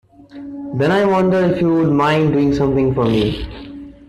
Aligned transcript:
Then 0.73 0.91
I 0.91 1.05
wonder 1.05 1.37
if 1.41 1.61
you 1.61 1.71
would 1.75 1.91
mind 1.91 2.33
doing 2.33 2.55
something 2.55 2.91
for 2.95 3.05
me. 3.05 3.93